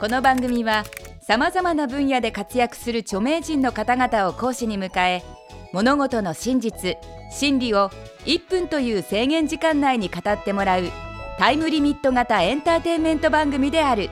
[0.00, 0.84] この番組は
[1.20, 5.22] さまざまな分野で活躍する著名人の方々を講師に迎え
[5.74, 6.96] 物事の真実
[7.30, 7.90] 真理を
[8.24, 10.84] 1分という制限時間内に語ってもらう
[11.38, 14.08] タイムリミット型エンターテインメント番組である。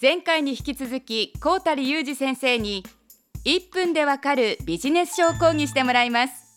[0.00, 2.84] 前回に引き続き高谷裕二先生に
[3.44, 6.56] 1分でわかるビジネス書を講義してもらいます。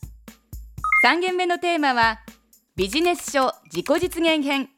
[1.03, 2.19] 3件目のテーマは
[2.75, 4.69] ビジネス書自己実現編。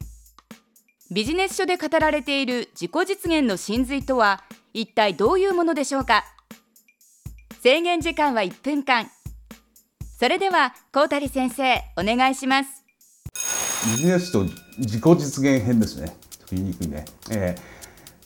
[1.12, 6.24] ビジネス書で語られている自己実現の真髄とは一体どういうものでしょうか？
[7.60, 9.10] 制限時間は1分間。
[10.20, 12.84] それでは高谷先生お願いします。
[13.96, 14.44] ビジネス書
[14.78, 16.14] 自己実現編ですね。
[16.52, 17.79] 言いにくいね、えー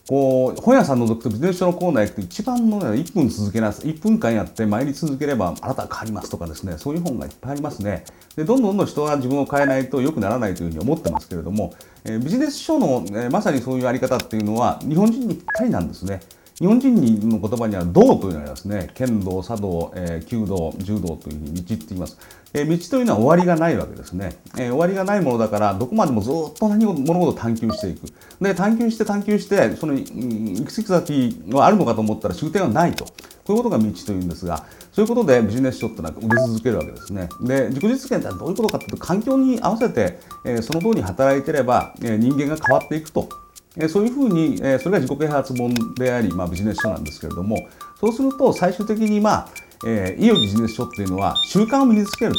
[0.07, 8.05] こう本屋さん覗くとビジネス書のコーナー行くと一番の、ね、1分続けな1分間やって参り続ければあなたは変わりますとかですねそういう本がいっぱいありますね。
[8.37, 11.73] でどんどんどん人は自分を変えないと良くならないというふうに思ってますけれども、
[12.05, 16.21] えー、ビジネス書の、えー、まさにそういうあり方っていうのは日本人にぴったりなんですね。
[16.61, 18.89] 日本人の言葉には道というのがありますね。
[18.95, 22.17] 剣道茶道、えー、弓道柔道というふうに道って言います、
[22.53, 28.07] えー、道というのは終わりがないわけですね、えー、終わりがないものだからどこまでもずっと何を物事を探求していく。
[28.41, 33.05] で探求して探求してその行き着く先はあるのかと思ったら終点はないと。
[33.45, 37.29] こういうことが道というんですがそういうことでビジネス書ってのは売り続けるわけですね。
[37.43, 43.29] で自己実現ってどういうことかというと環境に合わせて、えー、その通り働いてれば、えー、人間が変わっていくと。
[43.77, 47.69] えそういうふうに、えそれが自己啓発本であり、まあ、ビジネス書なんですけれども
[48.01, 49.49] そうすると最終的に、まあ
[49.87, 52.39] えー、いいよビジネス書っていうのは習慣を身につけると、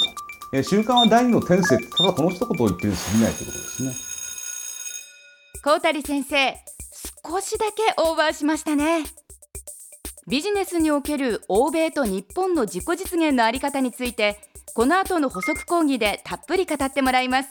[0.54, 3.92] えー、習慣は第二の天性ただこの一言を言ってるに過ぎないということですね。
[5.62, 6.56] 高谷先生
[7.28, 9.04] 少しだけオーバーしましたね。
[10.28, 14.40] ビジネスにおける欧米と日本の自己実現のあり方について
[14.74, 17.50] この後の補足講義でたっぷり語ってもらいます。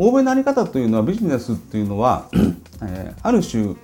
[0.00, 2.28] 欧米のあり方というのはビジネスっていうのは、
[2.82, 3.74] えー、ある種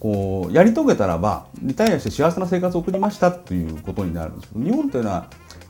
[0.00, 5.28] こうやり遂げたらばリタイアして幸せな生活を送りましたということになるんですけど日本というのは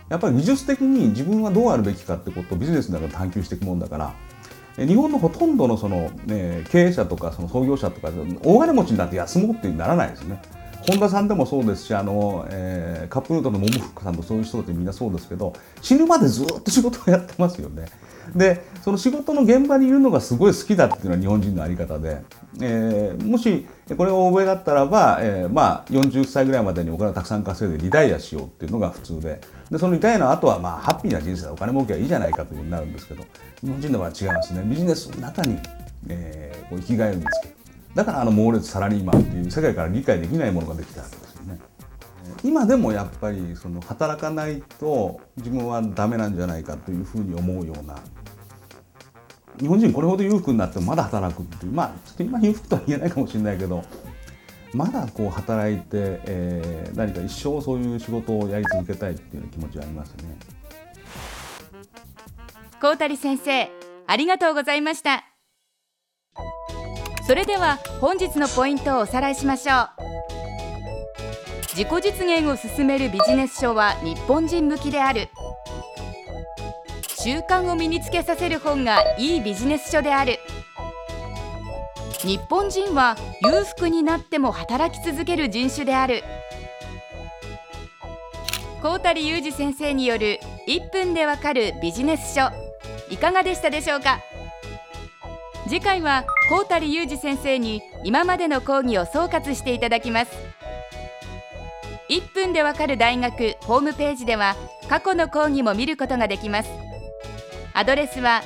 [0.09, 4.15] やっぱり技術的に自分はどうあるべきかってことをビジネスの中で探求していくもんだから
[4.87, 8.11] 日本のほとんどのその、ね、経営者とかその創業者とか
[8.45, 10.41] 大金持ちになって休もうってならないですね。
[10.89, 17.87] 本田さんでもそうですしあの、えー、カップヌードルの桃福さんとそういう人たちみんなそうですけど死ぬまでずっと仕事をやってますよね。
[18.35, 22.23] でその仕事の現場にいるのがすごい好きだっていうのは日本人の在り方で、
[22.61, 23.67] えー、もし
[23.97, 33.25] これが欧米だったらば、えー、まあ40歳ぐらいまでにお金をたくさん稼いでリタイアしようっていうのが普通ででそのリタイアの後はまあハッピーな人生でお金儲けはいいじゃないかというふうになるんですけど
[33.63, 35.59] 日本人の場合は違いますねビジネスの中に、
[36.09, 37.58] えー、こう生きがいを見つける
[37.95, 41.59] だからあの猛烈サラリーマンっていう世界から理解できないものができたわけですよね。
[42.45, 47.97] 今でもやっぱりその働かないと自分はダメなんじゃないかというふうに思うような。
[49.61, 53.83] 日本人これほど裕福になってもまだ働くっていうまあちょっと今裕福とは言えないかもしれないけど
[54.73, 60.37] まだこう働いて、えー、何か一生そういう仕事をやり続けたいっていう気持ちはありますね。
[62.81, 63.69] 高谷先生
[64.07, 65.38] ありがとうございました。
[67.29, 69.89] それでは本日のポイントをおさらいしましょう。
[71.77, 75.29] 自己実現を進めるビジネス書は日本人向きである。
[77.19, 80.39] 習慣を身につけさせる本がいいビジネス書である。
[82.23, 86.25] 日本人は裕福になっても働き続ける人種である。
[88.81, 92.49] 高谷裕二先生による1分でわかるビジネス書。
[93.11, 94.23] いかがでしたでしょうか？
[95.69, 100.33] 次回は高谷裕二先生に今までの講義を総括していただきます。
[102.09, 104.57] 1分でわかる大学ホームページでは
[104.89, 106.71] 過去の講義も見ることができます。
[107.75, 108.41] アドレスは